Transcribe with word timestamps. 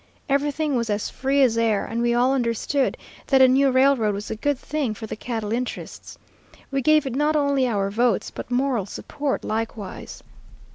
Everything 0.27 0.75
was 0.75 0.89
as 0.89 1.11
free 1.11 1.43
as 1.43 1.59
air, 1.59 1.85
and 1.85 2.01
we 2.01 2.11
all 2.11 2.33
understood 2.33 2.97
that 3.27 3.39
a 3.39 3.47
new 3.47 3.69
railroad 3.69 4.15
was 4.15 4.31
a 4.31 4.35
good 4.35 4.57
thing 4.57 4.95
for 4.95 5.05
the 5.05 5.15
cattle 5.15 5.53
interests. 5.53 6.17
We 6.71 6.81
gave 6.81 7.05
it 7.05 7.13
not 7.15 7.35
only 7.35 7.67
our 7.67 7.91
votes, 7.91 8.31
but 8.31 8.49
moral 8.49 8.87
support 8.87 9.43
likewise. 9.43 10.23